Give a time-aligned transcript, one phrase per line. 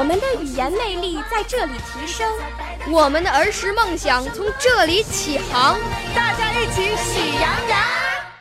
[0.00, 2.26] 我们的语言魅力在这里提升，
[2.90, 5.78] 我们的儿时梦想从这里起航。
[6.14, 7.78] 大家一起喜羊羊。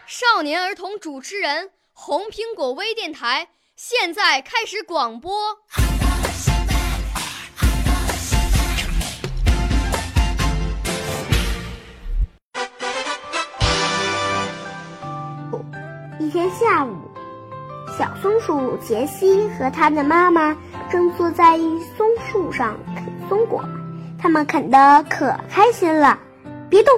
[0.07, 5.57] 少年儿童主持人，红苹果微电台现在开始广播。
[16.21, 17.08] 一天下午，
[17.98, 20.55] 小松鼠杰西和他的妈妈
[20.89, 21.57] 正坐在
[21.97, 23.63] 松树上啃松果，
[24.17, 26.17] 他们啃得可开心了。
[26.69, 26.94] 别动，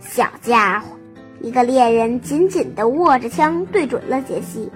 [0.00, 0.96] 小家伙！
[1.40, 4.70] 一个猎人紧紧地握着枪，对准了杰西。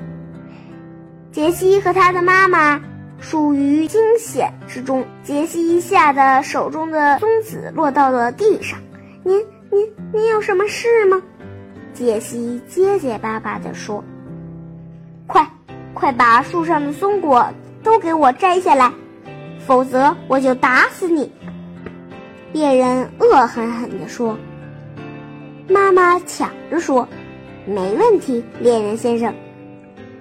[1.33, 2.81] 杰西和他的妈妈
[3.19, 8.79] 属于惊险之中，杰西吓得手中的松子落到了地上。
[9.25, 9.39] 您
[9.71, 11.23] 您您有什么事吗？
[11.95, 14.03] 杰西结结巴巴地说：“，
[16.01, 17.47] 快把树上的松果
[17.83, 18.91] 都给我摘下来，
[19.67, 21.31] 否则我就打死你！”
[22.53, 24.37] 猎人恶狠狠地说。
[25.69, 27.07] 妈妈抢着说
[27.67, 29.33] ：“没问题，猎人先生，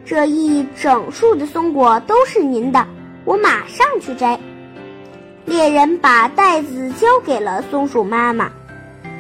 [0.06, 2.86] 这一整树的松果都是您的，
[3.24, 4.38] 我马上去摘。”
[5.46, 8.52] 猎人把袋子交给了松鼠妈妈，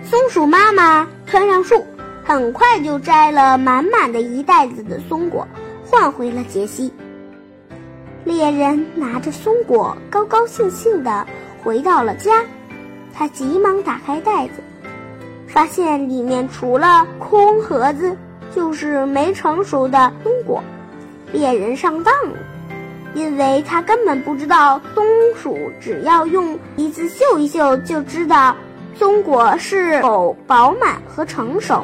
[0.04, 1.86] 松鼠妈妈窜上树。
[2.22, 5.48] 很快就摘了满满的一袋子的松果，
[5.90, 6.94] 换回了杰西。
[8.24, 11.26] 猎人拿着松果，高高兴兴地
[11.64, 12.44] 回到了家。
[13.12, 14.62] 他急忙打开袋子，
[15.48, 18.16] 发现里面除了空盒子，
[18.56, 20.64] 就是没成熟的松果。
[21.34, 22.38] 猎人上当了，
[23.16, 25.04] 因为他根本不知道松
[25.36, 28.56] 鼠只要用鼻子嗅一嗅，就知道
[28.96, 31.84] 松果是否饱满和成熟。